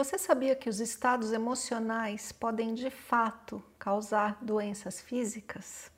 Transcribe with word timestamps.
Você 0.00 0.16
sabia 0.16 0.56
que 0.56 0.70
os 0.70 0.80
estados 0.80 1.30
emocionais 1.30 2.32
podem 2.32 2.72
de 2.72 2.88
fato 2.88 3.62
causar 3.78 4.38
doenças 4.42 4.98
físicas? 4.98 5.90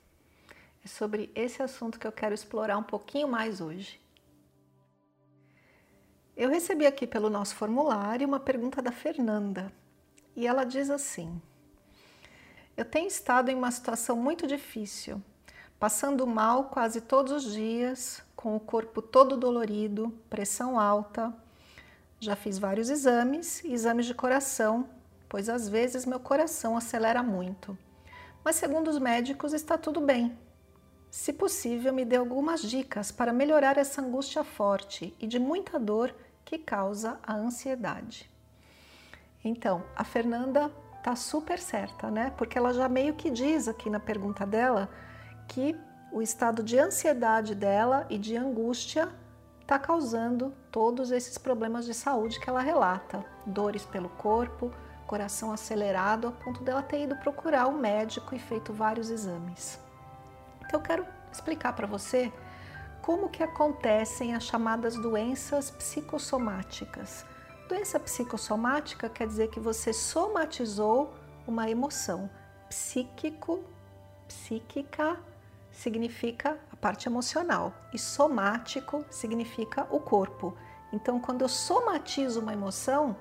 É 0.83 0.89
sobre 0.89 1.31
esse 1.33 1.63
assunto 1.63 1.97
que 1.97 2.05
eu 2.05 2.11
quero 2.11 2.35
explorar 2.35 2.77
um 2.77 2.83
pouquinho 2.83 3.29
mais 3.29 3.61
hoje. 3.61 4.01
Eu 6.35 6.49
recebi 6.49 6.85
aqui 6.85 7.07
pelo 7.07 7.29
nosso 7.29 7.55
formulário 7.55 8.27
uma 8.27 8.41
pergunta 8.41 8.81
da 8.81 8.91
Fernanda 8.91 9.71
e 10.35 10.45
ela 10.45 10.65
diz 10.65 10.89
assim: 10.89 11.41
Eu 12.75 12.83
tenho 12.83 13.07
estado 13.07 13.47
em 13.47 13.55
uma 13.55 13.71
situação 13.71 14.17
muito 14.17 14.45
difícil, 14.45 15.23
passando 15.79 16.27
mal 16.27 16.65
quase 16.65 16.99
todos 16.99 17.31
os 17.31 17.53
dias, 17.53 18.21
com 18.35 18.53
o 18.53 18.59
corpo 18.59 19.01
todo 19.01 19.37
dolorido, 19.37 20.09
pressão 20.29 20.77
alta, 20.77 21.33
já 22.23 22.35
fiz 22.35 22.57
vários 22.57 22.89
exames, 22.89 23.63
exames 23.65 24.05
de 24.05 24.13
coração, 24.13 24.89
pois 25.27 25.49
às 25.49 25.67
vezes 25.67 26.05
meu 26.05 26.19
coração 26.19 26.77
acelera 26.77 27.21
muito. 27.21 27.77
Mas 28.43 28.55
segundo 28.55 28.89
os 28.89 28.99
médicos 28.99 29.53
está 29.53 29.77
tudo 29.77 30.01
bem. 30.01 30.37
Se 31.09 31.31
possível, 31.31 31.93
me 31.93 32.03
dê 32.03 32.15
algumas 32.15 32.61
dicas 32.61 33.11
para 33.11 33.31
melhorar 33.31 33.77
essa 33.77 34.01
angústia 34.01 34.43
forte 34.43 35.15
e 35.19 35.27
de 35.27 35.37
muita 35.37 35.79
dor 35.79 36.13
que 36.43 36.57
causa 36.57 37.19
a 37.21 37.35
ansiedade. 37.35 38.29
Então, 39.43 39.83
a 39.95 40.03
Fernanda 40.03 40.71
tá 41.03 41.15
super 41.15 41.59
certa, 41.59 42.09
né? 42.09 42.33
Porque 42.37 42.57
ela 42.57 42.73
já 42.73 42.89
meio 42.89 43.13
que 43.13 43.29
diz 43.29 43.67
aqui 43.67 43.89
na 43.89 43.99
pergunta 43.99 44.45
dela 44.45 44.89
que 45.47 45.77
o 46.11 46.21
estado 46.21 46.63
de 46.63 46.79
ansiedade 46.79 47.53
dela 47.53 48.07
e 48.09 48.17
de 48.17 48.37
angústia 48.37 49.09
está 49.63 49.79
causando 49.79 50.53
todos 50.69 51.09
esses 51.09 51.37
problemas 51.37 51.85
de 51.85 51.93
saúde 51.93 52.39
que 52.39 52.49
ela 52.49 52.61
relata: 52.61 53.25
dores 53.45 53.85
pelo 53.85 54.09
corpo, 54.09 54.71
coração 55.07 55.51
acelerado, 55.51 56.27
a 56.27 56.31
ponto 56.31 56.63
dela 56.63 56.83
ter 56.83 57.03
ido 57.03 57.15
procurar 57.17 57.67
o 57.67 57.73
médico 57.73 58.35
e 58.35 58.39
feito 58.39 58.71
vários 58.71 59.09
exames. 59.09 59.79
Então 60.65 60.79
eu 60.79 60.83
quero 60.83 61.05
explicar 61.31 61.73
para 61.73 61.87
você 61.87 62.31
como 63.01 63.29
que 63.29 63.43
acontecem 63.43 64.33
as 64.35 64.43
chamadas 64.43 64.95
doenças 64.95 65.71
psicossomáticas. 65.71 67.25
Doença 67.67 67.99
psicossomática 67.99 69.09
quer 69.09 69.27
dizer 69.27 69.49
que 69.49 69.59
você 69.59 69.91
somatizou 69.91 71.13
uma 71.47 71.69
emoção. 71.69 72.29
Psíquico, 72.69 73.63
psíquica 74.27 75.17
significa 75.71 76.57
parte 76.83 77.07
emocional 77.07 77.73
e 77.93 77.97
somático 77.97 79.05
significa 79.09 79.87
o 79.89 80.01
corpo. 80.01 80.53
Então, 80.91 81.17
quando 81.17 81.41
eu 81.41 81.47
somatizo 81.47 82.41
uma 82.41 82.51
emoção 82.51 83.15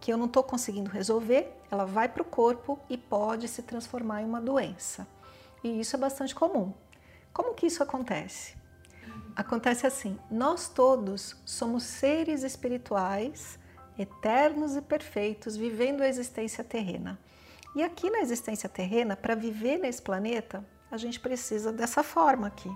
que 0.00 0.12
eu 0.12 0.16
não 0.16 0.26
estou 0.26 0.42
conseguindo 0.42 0.90
resolver, 0.90 1.56
ela 1.70 1.84
vai 1.84 2.08
para 2.08 2.22
o 2.22 2.24
corpo 2.24 2.76
e 2.90 2.98
pode 2.98 3.46
se 3.46 3.62
transformar 3.62 4.22
em 4.22 4.24
uma 4.24 4.40
doença. 4.40 5.06
E 5.62 5.78
isso 5.80 5.94
é 5.94 5.98
bastante 5.98 6.34
comum. 6.34 6.74
Como 7.32 7.54
que 7.54 7.66
isso 7.66 7.84
acontece? 7.84 8.56
Acontece 9.36 9.86
assim: 9.86 10.18
nós 10.28 10.68
todos 10.68 11.36
somos 11.44 11.84
seres 11.84 12.42
espirituais, 12.42 13.60
eternos 13.96 14.74
e 14.74 14.82
perfeitos, 14.82 15.56
vivendo 15.56 16.00
a 16.00 16.08
existência 16.08 16.64
terrena. 16.64 17.16
E 17.76 17.82
aqui 17.84 18.10
na 18.10 18.18
existência 18.18 18.68
terrena, 18.68 19.14
para 19.14 19.36
viver 19.36 19.78
nesse 19.78 20.02
planeta, 20.02 20.64
a 20.90 20.96
gente 20.96 21.20
precisa 21.20 21.72
dessa 21.72 22.02
forma 22.02 22.46
aqui, 22.46 22.74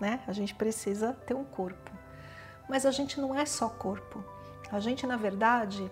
né? 0.00 0.22
A 0.26 0.32
gente 0.32 0.54
precisa 0.54 1.12
ter 1.26 1.34
um 1.34 1.44
corpo. 1.44 1.90
Mas 2.68 2.84
a 2.84 2.90
gente 2.90 3.20
não 3.20 3.34
é 3.34 3.46
só 3.46 3.68
corpo. 3.68 4.22
A 4.70 4.78
gente, 4.78 5.06
na 5.06 5.16
verdade, 5.16 5.90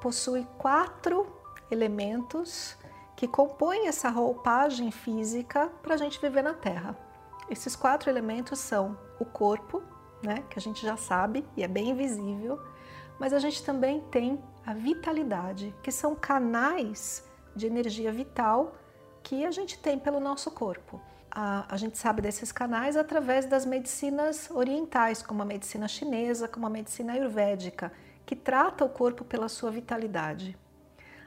possui 0.00 0.46
quatro 0.58 1.26
elementos 1.70 2.76
que 3.14 3.26
compõem 3.26 3.88
essa 3.88 4.08
roupagem 4.08 4.90
física 4.90 5.70
para 5.82 5.94
a 5.94 5.96
gente 5.96 6.20
viver 6.20 6.42
na 6.42 6.54
Terra. 6.54 6.96
Esses 7.48 7.76
quatro 7.76 8.10
elementos 8.10 8.58
são 8.58 8.98
o 9.18 9.24
corpo, 9.24 9.82
né, 10.22 10.44
que 10.50 10.58
a 10.58 10.62
gente 10.62 10.82
já 10.82 10.96
sabe 10.96 11.46
e 11.56 11.62
é 11.62 11.68
bem 11.68 11.90
invisível, 11.90 12.60
mas 13.18 13.32
a 13.32 13.38
gente 13.38 13.62
também 13.64 14.00
tem 14.10 14.42
a 14.64 14.74
vitalidade, 14.74 15.74
que 15.82 15.90
são 15.90 16.14
canais 16.14 17.24
de 17.54 17.66
energia 17.66 18.12
vital 18.12 18.74
que 19.26 19.44
a 19.44 19.50
gente 19.50 19.76
tem 19.76 19.98
pelo 19.98 20.20
nosso 20.20 20.52
corpo. 20.52 21.00
A, 21.28 21.74
a, 21.74 21.76
gente 21.76 21.98
sabe 21.98 22.22
desses 22.22 22.52
canais 22.52 22.96
através 22.96 23.44
das 23.44 23.66
medicinas 23.66 24.48
orientais, 24.52 25.20
como 25.20 25.42
a 25.42 25.44
medicina 25.44 25.88
chinesa, 25.88 26.46
como 26.46 26.64
a 26.64 26.70
medicina 26.70 27.14
ayurvédica, 27.14 27.92
que 28.24 28.36
trata 28.36 28.84
o 28.84 28.88
corpo 28.88 29.24
pela 29.24 29.48
sua 29.48 29.72
vitalidade. 29.72 30.56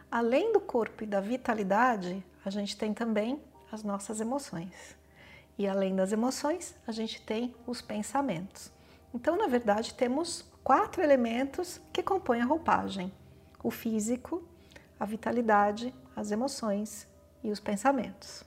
Além 0.10 0.54
do 0.54 0.62
corpo 0.62 1.04
e 1.04 1.08
da 1.08 1.20
vitalidade, 1.20 2.26
a 2.46 2.50
gente 2.50 2.78
tem 2.78 2.94
também 2.94 3.44
as 3.70 3.84
nossas 3.84 4.22
emoções. 4.22 4.96
E 5.58 5.68
além 5.68 5.94
das 5.94 6.14
emoções, 6.14 6.74
a 6.88 6.94
gente 6.94 7.22
tem 7.22 7.54
os 7.68 7.82
pensamentos. 7.82 8.72
Então, 9.14 9.36
na 9.36 9.48
verdade, 9.48 9.94
temos 9.94 10.46
quatro 10.64 11.04
elementos 11.04 11.82
que 11.92 12.02
compõem 12.02 12.40
a 12.40 12.46
roupagem: 12.46 13.12
o 13.62 13.70
físico, 13.70 14.42
a 14.98 15.04
vitalidade, 15.04 15.94
as 16.16 16.32
emoções 16.32 17.09
e 17.44 17.52
os 17.52 17.60
pensamentos. 17.60 18.44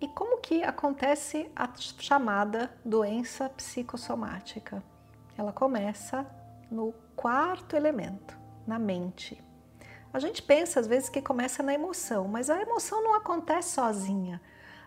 E 0.00 0.06
como 0.08 0.38
que 0.38 0.62
acontece 0.62 1.50
a 1.56 1.68
chamada 1.76 2.70
doença 2.84 3.48
psicossomática? 3.50 4.82
Ela 5.36 5.52
começa 5.52 6.26
no 6.70 6.94
quarto 7.16 7.74
elemento, 7.74 8.38
na 8.66 8.78
mente. 8.78 9.42
A 10.12 10.18
gente 10.18 10.40
pensa 10.40 10.80
às 10.80 10.86
vezes 10.86 11.08
que 11.08 11.20
começa 11.20 11.62
na 11.62 11.74
emoção, 11.74 12.28
mas 12.28 12.48
a 12.48 12.60
emoção 12.60 13.02
não 13.02 13.14
acontece 13.14 13.72
sozinha. 13.72 14.40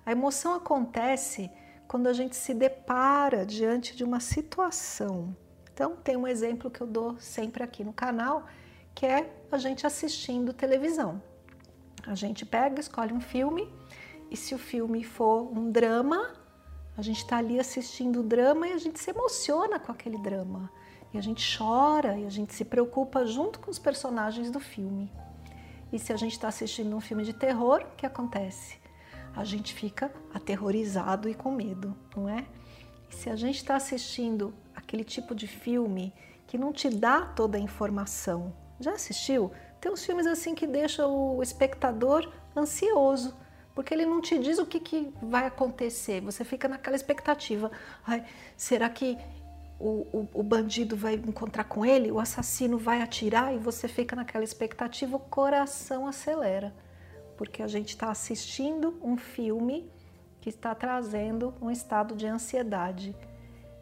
A 0.05 0.11
emoção 0.11 0.55
acontece 0.55 1.51
quando 1.87 2.07
a 2.07 2.13
gente 2.13 2.35
se 2.35 2.53
depara 2.53 3.45
diante 3.45 3.95
de 3.95 4.03
uma 4.03 4.19
situação. 4.19 5.35
Então, 5.73 5.95
tem 5.97 6.15
um 6.15 6.27
exemplo 6.27 6.71
que 6.71 6.81
eu 6.81 6.87
dou 6.87 7.17
sempre 7.19 7.63
aqui 7.63 7.83
no 7.83 7.91
canal, 7.91 8.45
que 8.95 9.05
é 9.05 9.29
a 9.51 9.57
gente 9.57 9.85
assistindo 9.85 10.53
televisão. 10.53 11.21
A 12.07 12.15
gente 12.15 12.45
pega, 12.45 12.79
escolhe 12.79 13.13
um 13.13 13.21
filme 13.21 13.67
e 14.29 14.37
se 14.37 14.55
o 14.55 14.57
filme 14.57 15.03
for 15.03 15.51
um 15.51 15.71
drama, 15.71 16.33
a 16.97 17.01
gente 17.01 17.17
está 17.17 17.37
ali 17.37 17.59
assistindo 17.59 18.21
o 18.21 18.23
drama 18.23 18.67
e 18.67 18.73
a 18.73 18.77
gente 18.77 18.99
se 18.99 19.09
emociona 19.09 19.79
com 19.79 19.91
aquele 19.91 20.17
drama. 20.17 20.71
E 21.13 21.17
a 21.17 21.21
gente 21.21 21.57
chora 21.57 22.17
e 22.17 22.25
a 22.25 22.29
gente 22.29 22.53
se 22.53 22.63
preocupa 22.63 23.25
junto 23.25 23.59
com 23.59 23.69
os 23.69 23.77
personagens 23.77 24.49
do 24.49 24.59
filme. 24.59 25.11
E 25.91 25.99
se 25.99 26.13
a 26.13 26.15
gente 26.15 26.31
está 26.31 26.47
assistindo 26.47 26.95
um 26.95 27.01
filme 27.01 27.23
de 27.23 27.33
terror, 27.33 27.81
o 27.81 27.95
que 27.95 28.05
acontece? 28.05 28.79
A 29.35 29.43
gente 29.43 29.73
fica 29.73 30.11
aterrorizado 30.33 31.27
e 31.27 31.33
com 31.33 31.51
medo, 31.51 31.95
não 32.15 32.29
é? 32.29 32.45
E 33.09 33.15
se 33.15 33.29
a 33.29 33.35
gente 33.35 33.57
está 33.57 33.75
assistindo 33.75 34.53
aquele 34.73 35.03
tipo 35.03 35.35
de 35.35 35.47
filme 35.47 36.13
que 36.47 36.57
não 36.57 36.71
te 36.71 36.89
dá 36.89 37.25
toda 37.25 37.57
a 37.57 37.61
informação, 37.61 38.53
já 38.79 38.93
assistiu? 38.93 39.51
Tem 39.81 39.91
uns 39.91 40.05
filmes 40.05 40.27
assim 40.27 40.53
que 40.53 40.67
deixam 40.67 41.35
o 41.35 41.41
espectador 41.41 42.31
ansioso, 42.55 43.35
porque 43.73 43.91
ele 43.91 44.05
não 44.05 44.21
te 44.21 44.37
diz 44.37 44.59
o 44.59 44.65
que, 44.65 44.79
que 44.79 45.11
vai 45.19 45.47
acontecer. 45.47 46.21
Você 46.21 46.45
fica 46.45 46.67
naquela 46.67 46.95
expectativa. 46.95 47.71
Ai, 48.05 48.23
será 48.55 48.87
que 48.87 49.17
o, 49.79 50.05
o, 50.13 50.29
o, 50.35 50.43
bandido 50.43 50.95
vai 50.95 51.15
encontrar 51.15 51.63
com 51.63 51.83
ele? 51.83 52.11
O 52.11 52.19
assassino 52.19 52.77
vai 52.77 53.01
atirar? 53.01 53.55
E 53.55 53.57
você 53.57 53.87
fica 53.87 54.15
naquela 54.15 54.43
expectativa, 54.43 55.15
o 55.15 55.19
coração 55.19 56.05
acelera, 56.05 56.75
porque 57.35 57.63
a 57.63 57.67
gente 57.67 57.89
está 57.89 58.11
assistindo 58.11 58.99
um 59.01 59.17
filme 59.17 59.89
que 60.39 60.49
está 60.49 60.75
trazendo 60.75 61.55
um 61.59 61.71
estado 61.71 62.15
de 62.15 62.27
ansiedade. 62.27 63.15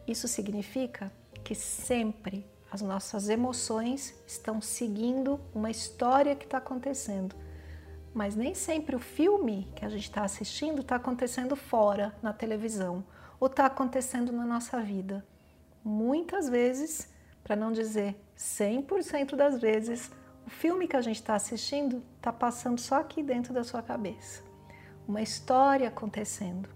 Isso 0.06 0.26
significa 0.26 1.12
que 1.44 1.54
sempre 1.54 2.46
as 2.70 2.80
nossas 2.80 3.28
emoções 3.28 4.14
estão 4.26 4.60
seguindo 4.60 5.40
uma 5.52 5.70
história 5.70 6.36
que 6.36 6.44
está 6.44 6.58
acontecendo. 6.58 7.34
Mas 8.14 8.36
nem 8.36 8.54
sempre 8.54 8.94
o 8.94 9.00
filme 9.00 9.68
que 9.74 9.84
a 9.84 9.88
gente 9.88 10.04
está 10.04 10.22
assistindo 10.22 10.80
está 10.80 10.96
acontecendo 10.96 11.56
fora, 11.56 12.14
na 12.22 12.32
televisão, 12.32 13.04
ou 13.40 13.46
está 13.46 13.66
acontecendo 13.66 14.32
na 14.32 14.44
nossa 14.44 14.80
vida. 14.80 15.24
Muitas 15.82 16.48
vezes, 16.48 17.08
para 17.42 17.56
não 17.56 17.72
dizer 17.72 18.16
100% 18.36 19.34
das 19.34 19.60
vezes, 19.60 20.10
o 20.46 20.50
filme 20.50 20.86
que 20.86 20.96
a 20.96 21.00
gente 21.00 21.16
está 21.16 21.34
assistindo 21.34 22.02
está 22.16 22.32
passando 22.32 22.80
só 22.80 22.96
aqui 22.96 23.22
dentro 23.22 23.52
da 23.52 23.64
sua 23.64 23.82
cabeça. 23.82 24.42
Uma 25.08 25.22
história 25.22 25.88
acontecendo. 25.88 26.68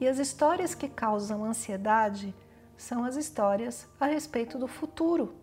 E 0.00 0.08
as 0.08 0.18
histórias 0.18 0.74
que 0.74 0.88
causam 0.88 1.44
ansiedade 1.44 2.34
são 2.82 3.04
as 3.04 3.14
histórias 3.14 3.88
a 4.00 4.06
respeito 4.06 4.58
do 4.58 4.66
futuro. 4.66 5.34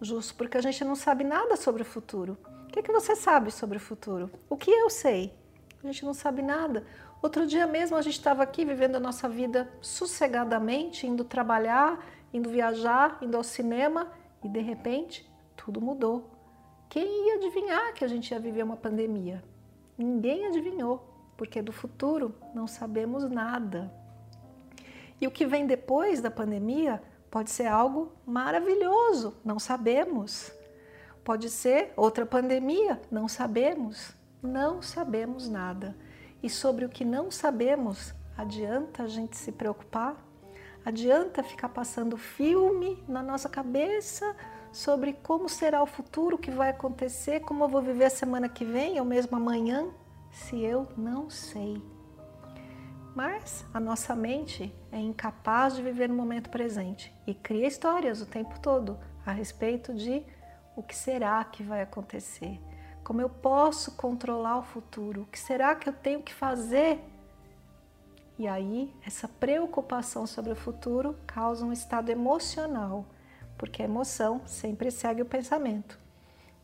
Justo 0.00 0.34
porque 0.34 0.58
a 0.58 0.60
gente 0.60 0.84
não 0.84 0.94
sabe 0.94 1.24
nada 1.24 1.56
sobre 1.56 1.80
o 1.80 1.86
futuro. 1.86 2.36
O 2.64 2.66
que, 2.66 2.80
é 2.80 2.82
que 2.82 2.92
você 2.92 3.16
sabe 3.16 3.50
sobre 3.50 3.78
o 3.78 3.80
futuro? 3.80 4.30
O 4.50 4.58
que 4.58 4.70
eu 4.70 4.90
sei? 4.90 5.32
A 5.82 5.86
gente 5.86 6.04
não 6.04 6.12
sabe 6.12 6.42
nada. 6.42 6.86
Outro 7.22 7.46
dia 7.46 7.66
mesmo 7.66 7.96
a 7.96 8.02
gente 8.02 8.18
estava 8.18 8.42
aqui 8.42 8.62
vivendo 8.62 8.96
a 8.96 9.00
nossa 9.00 9.26
vida 9.26 9.72
sossegadamente, 9.80 11.06
indo 11.06 11.24
trabalhar, 11.24 12.06
indo 12.30 12.50
viajar, 12.50 13.18
indo 13.22 13.38
ao 13.38 13.42
cinema 13.42 14.12
e 14.44 14.48
de 14.48 14.60
repente 14.60 15.26
tudo 15.56 15.80
mudou. 15.80 16.30
Quem 16.90 17.28
ia 17.28 17.36
adivinhar 17.36 17.94
que 17.94 18.04
a 18.04 18.08
gente 18.08 18.30
ia 18.30 18.38
viver 18.38 18.62
uma 18.62 18.76
pandemia? 18.76 19.42
Ninguém 19.96 20.44
adivinhou, 20.44 21.08
porque 21.38 21.62
do 21.62 21.72
futuro 21.72 22.34
não 22.54 22.66
sabemos 22.66 23.28
nada. 23.30 23.90
E 25.20 25.26
o 25.26 25.30
que 25.30 25.46
vem 25.46 25.66
depois 25.66 26.20
da 26.20 26.30
pandemia 26.30 27.02
pode 27.30 27.50
ser 27.50 27.66
algo 27.66 28.12
maravilhoso, 28.26 29.36
não 29.44 29.58
sabemos. 29.58 30.52
Pode 31.24 31.50
ser 31.50 31.92
outra 31.96 32.24
pandemia, 32.24 33.00
não 33.10 33.28
sabemos. 33.28 34.14
Não 34.42 34.80
sabemos 34.80 35.48
nada. 35.48 35.96
E 36.42 36.48
sobre 36.48 36.84
o 36.84 36.88
que 36.88 37.04
não 37.04 37.30
sabemos, 37.30 38.14
adianta 38.36 39.02
a 39.02 39.08
gente 39.08 39.36
se 39.36 39.50
preocupar? 39.50 40.16
Adianta 40.84 41.42
ficar 41.42 41.70
passando 41.70 42.16
filme 42.16 43.02
na 43.08 43.22
nossa 43.22 43.48
cabeça 43.48 44.36
sobre 44.70 45.14
como 45.14 45.48
será 45.48 45.82
o 45.82 45.86
futuro, 45.86 46.36
o 46.36 46.38
que 46.38 46.50
vai 46.50 46.70
acontecer, 46.70 47.40
como 47.40 47.64
eu 47.64 47.68
vou 47.68 47.82
viver 47.82 48.04
a 48.04 48.10
semana 48.10 48.48
que 48.48 48.64
vem 48.64 49.00
ou 49.00 49.04
mesmo 49.04 49.36
amanhã, 49.36 49.88
se 50.30 50.62
eu 50.62 50.86
não 50.96 51.28
sei. 51.28 51.82
Mas 53.16 53.64
a 53.72 53.80
nossa 53.80 54.14
mente 54.14 54.70
é 54.92 54.98
incapaz 54.98 55.74
de 55.74 55.82
viver 55.82 56.06
no 56.06 56.14
momento 56.14 56.50
presente 56.50 57.10
e 57.26 57.32
cria 57.32 57.66
histórias 57.66 58.20
o 58.20 58.26
tempo 58.26 58.60
todo 58.60 58.98
a 59.24 59.32
respeito 59.32 59.94
de 59.94 60.22
o 60.76 60.82
que 60.82 60.94
será 60.94 61.42
que 61.42 61.62
vai 61.62 61.80
acontecer, 61.80 62.60
como 63.02 63.22
eu 63.22 63.30
posso 63.30 63.92
controlar 63.92 64.58
o 64.58 64.62
futuro, 64.62 65.22
o 65.22 65.26
que 65.26 65.38
será 65.38 65.74
que 65.74 65.88
eu 65.88 65.94
tenho 65.94 66.22
que 66.22 66.34
fazer. 66.34 67.02
E 68.38 68.46
aí, 68.46 68.94
essa 69.02 69.26
preocupação 69.26 70.26
sobre 70.26 70.52
o 70.52 70.56
futuro 70.56 71.16
causa 71.26 71.64
um 71.64 71.72
estado 71.72 72.10
emocional, 72.10 73.06
porque 73.56 73.80
a 73.80 73.86
emoção 73.86 74.42
sempre 74.44 74.90
segue 74.90 75.22
o 75.22 75.26
pensamento. 75.26 75.98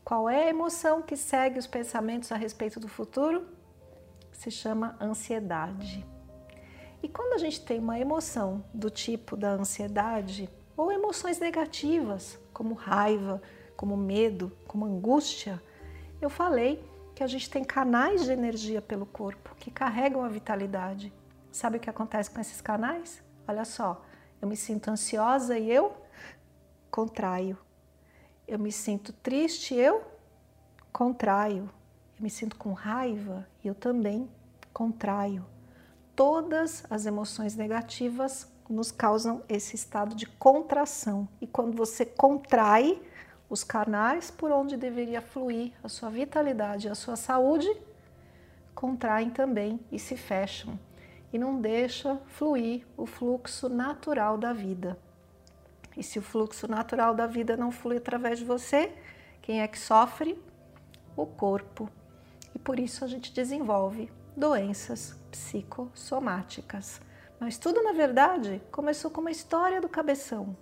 Qual 0.05 0.29
é 0.29 0.43
a 0.43 0.49
emoção 0.49 1.01
que 1.01 1.17
segue 1.17 1.57
os 1.57 1.65
pensamentos 1.65 2.31
a 2.31 2.35
respeito 2.35 2.79
do 2.79 2.87
futuro? 2.87 3.47
Se 4.31 4.51
chama 4.51 4.95
ansiedade. 5.01 6.12
E 7.03 7.09
quando 7.09 7.33
a 7.33 7.37
gente 7.37 7.59
tem 7.59 7.79
uma 7.79 7.99
emoção 7.99 8.63
do 8.73 8.89
tipo 8.89 9.35
da 9.35 9.49
ansiedade, 9.49 10.49
ou 10.77 10.89
emoções 10.89 11.37
negativas, 11.37 12.39
como 12.53 12.73
raiva, 12.73 13.41
como 13.75 13.97
medo, 13.97 14.49
como 14.65 14.85
angústia, 14.85 15.61
eu 16.21 16.29
falei 16.29 16.81
que 17.13 17.21
a 17.21 17.27
gente 17.27 17.49
tem 17.49 17.61
canais 17.61 18.23
de 18.23 18.31
energia 18.31 18.81
pelo 18.81 19.05
corpo 19.05 19.53
que 19.57 19.69
carregam 19.69 20.23
a 20.23 20.29
vitalidade. 20.29 21.11
Sabe 21.51 21.75
o 21.75 21.79
que 21.79 21.89
acontece 21.89 22.31
com 22.31 22.39
esses 22.39 22.61
canais? 22.61 23.21
Olha 23.45 23.65
só, 23.65 24.01
eu 24.41 24.47
me 24.47 24.55
sinto 24.55 24.89
ansiosa 24.89 25.59
e 25.59 25.69
eu 25.69 25.93
contraio. 26.89 27.57
Eu 28.47 28.57
me 28.57 28.71
sinto 28.71 29.11
triste, 29.11 29.75
eu 29.75 30.01
contraio. 30.93 31.69
Eu 32.17 32.23
me 32.23 32.29
sinto 32.29 32.55
com 32.55 32.71
raiva 32.71 33.45
e 33.61 33.67
eu 33.67 33.75
também 33.75 34.29
contraio 34.71 35.52
todas 36.15 36.83
as 36.89 37.05
emoções 37.05 37.55
negativas 37.55 38.51
nos 38.69 38.91
causam 38.91 39.43
esse 39.49 39.75
estado 39.75 40.15
de 40.15 40.25
contração. 40.25 41.27
E 41.41 41.47
quando 41.47 41.75
você 41.75 42.05
contrai 42.05 43.01
os 43.49 43.63
canais 43.63 44.31
por 44.31 44.51
onde 44.51 44.77
deveria 44.77 45.21
fluir 45.21 45.73
a 45.83 45.89
sua 45.89 46.09
vitalidade 46.09 46.87
e 46.87 46.89
a 46.89 46.95
sua 46.95 47.15
saúde, 47.15 47.69
contraem 48.73 49.29
também 49.29 49.79
e 49.91 49.99
se 49.99 50.15
fecham 50.15 50.79
e 51.31 51.37
não 51.37 51.59
deixa 51.59 52.19
fluir 52.27 52.85
o 52.95 53.05
fluxo 53.05 53.67
natural 53.67 54.37
da 54.37 54.53
vida. 54.53 54.97
E 55.97 56.03
se 56.03 56.19
o 56.19 56.21
fluxo 56.21 56.67
natural 56.67 57.13
da 57.13 57.27
vida 57.27 57.57
não 57.57 57.71
flui 57.71 57.97
através 57.97 58.39
de 58.39 58.45
você, 58.45 58.91
quem 59.41 59.61
é 59.61 59.67
que 59.67 59.77
sofre? 59.77 60.39
O 61.15 61.25
corpo. 61.25 61.89
E 62.55 62.59
por 62.59 62.79
isso 62.79 63.03
a 63.03 63.07
gente 63.07 63.33
desenvolve 63.33 64.11
doenças 64.35 65.22
psicossomáticas. 65.33 67.01
Mas 67.39 67.57
tudo, 67.57 67.81
na 67.81 67.91
verdade, 67.91 68.61
começou 68.71 69.09
com 69.09 69.19
uma 69.19 69.31
história 69.31 69.81
do 69.81 69.89
cabeção. 69.89 70.55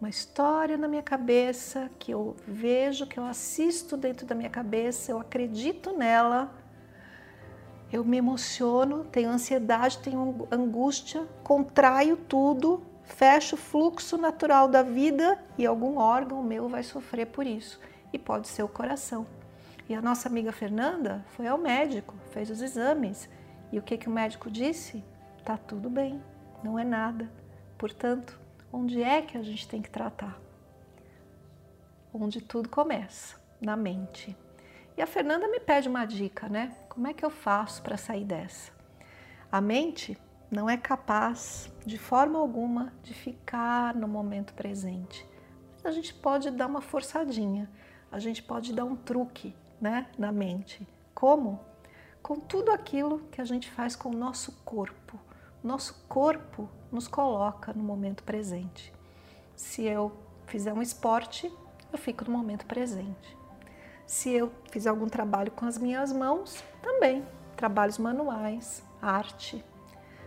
Uma 0.00 0.08
história 0.08 0.78
na 0.78 0.88
minha 0.88 1.02
cabeça 1.02 1.90
que 1.98 2.10
eu 2.10 2.34
vejo, 2.48 3.06
que 3.06 3.20
eu 3.20 3.24
assisto 3.24 3.96
dentro 3.96 4.26
da 4.26 4.34
minha 4.34 4.48
cabeça, 4.48 5.12
eu 5.12 5.20
acredito 5.20 5.92
nela, 5.92 6.50
eu 7.92 8.02
me 8.02 8.16
emociono, 8.16 9.04
tenho 9.04 9.28
ansiedade, 9.28 9.98
tenho 9.98 10.48
angústia, 10.50 11.28
contraio 11.44 12.16
tudo, 12.16 12.82
fecho 13.04 13.54
o 13.54 13.58
fluxo 13.58 14.16
natural 14.16 14.66
da 14.68 14.82
vida 14.82 15.38
e 15.58 15.66
algum 15.66 15.98
órgão 15.98 16.42
meu 16.42 16.66
vai 16.66 16.82
sofrer 16.82 17.26
por 17.26 17.46
isso. 17.46 17.78
E 18.10 18.18
pode 18.18 18.48
ser 18.48 18.62
o 18.62 18.68
coração. 18.68 19.26
E 19.88 19.94
a 19.94 20.00
nossa 20.00 20.28
amiga 20.28 20.52
Fernanda 20.52 21.24
foi 21.36 21.46
ao 21.46 21.58
médico, 21.58 22.14
fez 22.30 22.48
os 22.48 22.62
exames. 22.62 23.28
E 23.72 23.78
o 23.78 23.82
que, 23.82 23.96
que 23.96 24.08
o 24.08 24.12
médico 24.12 24.50
disse? 24.50 25.02
Tá 25.44 25.56
tudo 25.56 25.88
bem, 25.88 26.22
não 26.62 26.78
é 26.78 26.84
nada. 26.84 27.28
Portanto, 27.78 28.38
onde 28.70 29.02
é 29.02 29.22
que 29.22 29.36
a 29.36 29.42
gente 29.42 29.66
tem 29.66 29.80
que 29.80 29.90
tratar? 29.90 30.38
Onde 32.12 32.42
tudo 32.42 32.68
começa, 32.68 33.40
na 33.60 33.74
mente. 33.74 34.36
E 34.96 35.00
a 35.00 35.06
Fernanda 35.06 35.48
me 35.48 35.58
pede 35.58 35.88
uma 35.88 36.04
dica, 36.04 36.48
né? 36.48 36.76
Como 36.88 37.08
é 37.08 37.14
que 37.14 37.24
eu 37.24 37.30
faço 37.30 37.82
para 37.82 37.96
sair 37.96 38.24
dessa? 38.24 38.70
A 39.50 39.60
mente 39.60 40.18
não 40.50 40.68
é 40.68 40.76
capaz, 40.76 41.72
de 41.86 41.96
forma 41.96 42.38
alguma, 42.38 42.92
de 43.02 43.14
ficar 43.14 43.94
no 43.94 44.06
momento 44.06 44.52
presente. 44.52 45.26
A 45.82 45.90
gente 45.90 46.12
pode 46.12 46.50
dar 46.50 46.66
uma 46.66 46.82
forçadinha, 46.82 47.70
a 48.10 48.18
gente 48.18 48.42
pode 48.42 48.74
dar 48.74 48.84
um 48.84 48.94
truque, 48.94 49.56
né, 49.80 50.06
na 50.18 50.30
mente. 50.30 50.86
Como? 51.14 51.58
Com 52.22 52.38
tudo 52.38 52.70
aquilo 52.70 53.18
que 53.32 53.40
a 53.40 53.44
gente 53.44 53.68
faz 53.68 53.96
com 53.96 54.10
o 54.10 54.16
nosso 54.16 54.52
corpo. 54.64 55.18
Nosso 55.62 56.04
corpo 56.08 56.68
nos 56.90 57.08
coloca 57.08 57.72
no 57.72 57.82
momento 57.82 58.22
presente. 58.22 58.92
Se 59.56 59.84
eu 59.84 60.12
fizer 60.46 60.72
um 60.72 60.80
esporte, 60.80 61.52
eu 61.92 61.98
fico 61.98 62.24
no 62.24 62.30
momento 62.30 62.64
presente. 62.64 63.36
Se 64.06 64.30
eu 64.30 64.52
fizer 64.70 64.90
algum 64.90 65.08
trabalho 65.08 65.50
com 65.50 65.66
as 65.66 65.76
minhas 65.76 66.12
mãos, 66.12 66.62
também. 66.80 67.26
Trabalhos 67.56 67.98
manuais, 67.98 68.84
arte. 69.00 69.64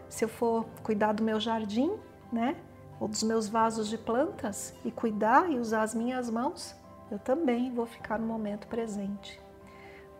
Se 0.09 0.25
eu 0.25 0.29
for 0.29 0.65
cuidar 0.83 1.13
do 1.13 1.23
meu 1.23 1.39
jardim, 1.39 1.97
né? 2.29 2.57
Ou 2.99 3.07
dos 3.07 3.23
meus 3.23 3.47
vasos 3.47 3.87
de 3.87 3.97
plantas 3.97 4.73
e 4.83 4.91
cuidar 4.91 5.49
e 5.49 5.57
usar 5.57 5.83
as 5.83 5.95
minhas 5.95 6.29
mãos, 6.29 6.75
eu 7.09 7.19
também 7.19 7.73
vou 7.73 7.85
ficar 7.85 8.19
no 8.19 8.27
momento 8.27 8.67
presente 8.67 9.44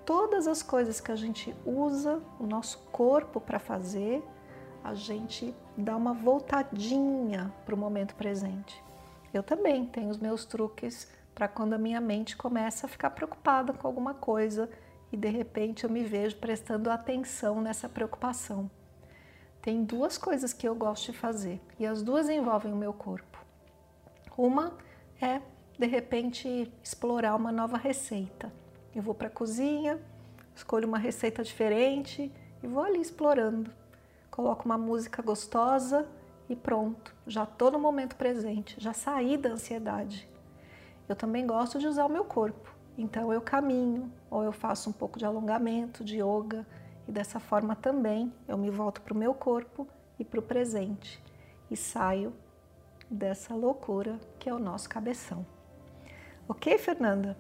todas 0.05 0.47
as 0.47 0.62
coisas 0.62 1.01
que 1.01 1.12
a 1.12 1.15
gente 1.15 1.55
usa 1.65 2.21
o 2.39 2.45
nosso 2.45 2.77
corpo 2.91 3.41
para 3.41 3.59
fazer, 3.59 4.24
a 4.83 4.93
gente 4.93 5.53
dá 5.75 5.97
uma 5.97 6.13
voltadinha 6.13 7.51
para 7.65 7.74
o 7.74 7.77
momento 7.77 8.15
presente. 8.15 8.83
Eu 9.33 9.41
também 9.41 9.85
tenho 9.85 10.09
os 10.09 10.17
meus 10.17 10.45
truques 10.45 11.12
para 11.33 11.47
quando 11.47 11.74
a 11.74 11.77
minha 11.77 12.00
mente 12.00 12.38
começa 12.38 12.85
a 12.85 12.89
ficar 12.89 13.09
preocupada 13.09 13.74
com 13.74 13.88
alguma 13.88 14.13
coisa 14.13 14.69
e 15.12 15.17
de 15.17 15.27
repente 15.27 15.83
eu 15.83 15.89
me 15.89 16.03
vejo 16.03 16.38
prestando 16.38 16.89
atenção 16.89 17.62
nessa 17.62 17.89
preocupação. 17.89 18.69
Tem 19.62 19.83
duas 19.83 20.17
coisas 20.17 20.53
que 20.53 20.67
eu 20.67 20.75
gosto 20.75 21.12
de 21.12 21.17
fazer 21.17 21.59
e 21.79 21.85
as 21.85 22.03
duas 22.03 22.29
envolvem 22.29 22.71
o 22.71 22.77
meu 22.77 22.93
corpo. 22.93 23.43
Uma 24.38 24.77
é 25.19 25.41
de 25.77 25.88
repente 25.88 26.71
explorar 26.83 27.35
uma 27.35 27.51
nova 27.51 27.75
receita. 27.75 28.53
Eu 28.95 29.01
vou 29.01 29.13
para 29.13 29.27
a 29.27 29.29
cozinha, 29.29 29.99
escolho 30.55 30.87
uma 30.87 30.97
receita 30.97 31.43
diferente 31.43 32.31
e 32.63 32.67
vou 32.67 32.81
ali 32.81 33.01
explorando. 33.01 33.69
Coloco 34.31 34.63
uma 34.63 34.77
música 34.77 35.21
gostosa 35.21 36.07
e 36.47 36.55
pronto, 36.55 37.13
já 37.27 37.43
estou 37.43 37.69
no 37.69 37.77
momento 37.77 38.15
presente, 38.15 38.79
já 38.79 38.93
saí 38.93 39.35
da 39.35 39.49
ansiedade. 39.49 40.29
Eu 41.09 41.15
também 41.15 41.45
gosto 41.45 41.77
de 41.77 41.87
usar 41.87 42.05
o 42.05 42.09
meu 42.09 42.23
corpo, 42.23 42.73
então 42.97 43.33
eu 43.33 43.41
caminho 43.41 44.09
ou 44.31 44.43
eu 44.43 44.53
faço 44.53 44.89
um 44.89 44.93
pouco 44.93 45.19
de 45.19 45.25
alongamento, 45.25 46.01
de 46.01 46.21
yoga 46.21 46.65
e 47.05 47.11
dessa 47.11 47.37
forma 47.37 47.75
também 47.75 48.31
eu 48.47 48.57
me 48.57 48.69
volto 48.69 49.01
para 49.01 49.13
o 49.13 49.17
meu 49.17 49.33
corpo 49.33 49.85
e 50.17 50.23
para 50.23 50.39
o 50.39 50.43
presente 50.43 51.21
e 51.69 51.75
saio 51.75 52.33
dessa 53.11 53.53
loucura 53.53 54.17
que 54.39 54.49
é 54.49 54.53
o 54.53 54.59
nosso 54.59 54.87
cabeção. 54.87 55.45
Ok, 56.47 56.77
Fernanda? 56.77 57.35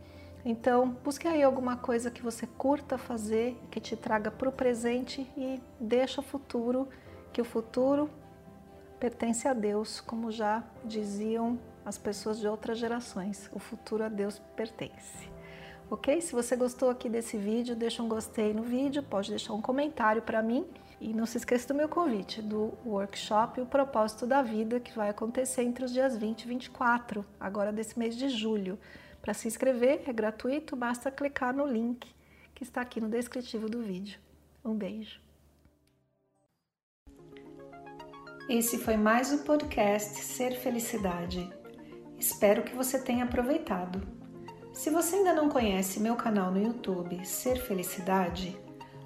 Então, 0.45 0.95
busque 1.03 1.27
aí 1.27 1.41
alguma 1.41 1.75
coisa 1.75 2.11
que 2.11 2.21
você 2.21 2.45
curta 2.45 2.99
fazer, 2.99 3.57
que 3.71 3.79
te 3.79 3.97
traga 3.97 4.29
para 4.29 4.47
o 4.47 4.51
presente 4.51 5.27
e 5.35 5.59
deixa 5.79 6.21
o 6.21 6.23
futuro, 6.23 6.87
que 7.33 7.41
o 7.41 7.45
futuro 7.45 8.07
pertence 8.99 9.47
a 9.47 9.53
Deus, 9.53 9.99
como 9.99 10.31
já 10.31 10.63
diziam 10.83 11.59
as 11.83 11.97
pessoas 11.97 12.39
de 12.39 12.47
outras 12.47 12.77
gerações. 12.77 13.49
O 13.53 13.59
futuro 13.59 14.03
a 14.03 14.07
Deus 14.07 14.39
pertence. 14.55 15.27
Ok? 15.89 16.21
Se 16.21 16.31
você 16.33 16.55
gostou 16.55 16.91
aqui 16.91 17.09
desse 17.09 17.37
vídeo, 17.37 17.75
deixa 17.75 18.03
um 18.03 18.07
gostei 18.07 18.53
no 18.53 18.61
vídeo, 18.61 19.01
pode 19.01 19.31
deixar 19.31 19.53
um 19.53 19.61
comentário 19.61 20.21
para 20.21 20.43
mim 20.43 20.63
e 21.01 21.11
não 21.11 21.25
se 21.25 21.37
esqueça 21.37 21.67
do 21.67 21.73
meu 21.73 21.89
convite 21.89 22.41
do 22.41 22.71
workshop 22.85 23.61
O 23.61 23.65
Propósito 23.65 24.27
da 24.27 24.43
Vida, 24.43 24.79
que 24.79 24.95
vai 24.95 25.09
acontecer 25.09 25.63
entre 25.63 25.85
os 25.85 25.91
dias 25.91 26.15
20 26.15 26.43
e 26.43 26.47
24, 26.47 27.25
agora 27.39 27.71
desse 27.71 27.97
mês 27.97 28.15
de 28.15 28.29
julho. 28.29 28.77
Para 29.25 29.33
se 29.33 29.47
inscrever 29.47 30.03
é 30.05 30.13
gratuito, 30.13 30.75
basta 30.75 31.09
clicar 31.09 31.51
no 31.51 31.65
link 31.65 32.07
que 32.53 32.61
está 32.61 32.81
aqui 32.81 33.01
no 33.01 33.09
descritivo 33.09 33.67
do 33.67 33.81
vídeo. 33.81 34.19
Um 34.63 34.75
beijo. 34.75 35.19
Esse 38.47 38.77
foi 38.77 38.95
mais 38.95 39.33
o 39.33 39.39
podcast 39.39 40.19
Ser 40.19 40.51
Felicidade. 40.59 41.51
Espero 42.19 42.61
que 42.61 42.75
você 42.75 43.01
tenha 43.01 43.23
aproveitado. 43.23 44.07
Se 44.71 44.91
você 44.91 45.15
ainda 45.15 45.33
não 45.33 45.49
conhece 45.49 45.99
meu 45.99 46.15
canal 46.15 46.51
no 46.51 46.61
YouTube 46.61 47.25
Ser 47.25 47.55
Felicidade, 47.55 48.55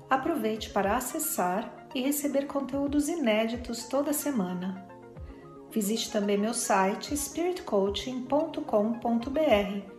aproveite 0.09 0.69
para 0.71 0.97
acessar 0.97 1.87
e 1.95 2.01
receber 2.01 2.45
conteúdos 2.45 3.07
inéditos 3.07 3.85
toda 3.85 4.11
semana. 4.11 4.85
Visite 5.71 6.11
também 6.11 6.37
meu 6.37 6.53
site 6.53 7.15
spiritcoaching.com.br 7.15 9.98